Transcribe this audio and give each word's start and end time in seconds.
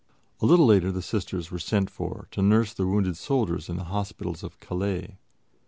A 0.39 0.47
little 0.47 0.65
later 0.65 0.91
the 0.91 1.03
Sisters 1.03 1.51
were 1.51 1.59
sent 1.59 1.87
for 1.91 2.27
to 2.31 2.41
nurse 2.41 2.73
the 2.73 2.87
wounded 2.87 3.17
soldiers 3.17 3.69
in 3.69 3.75
the 3.75 3.83
hospitals 3.83 4.41
of 4.41 4.59
Calais. 4.59 5.19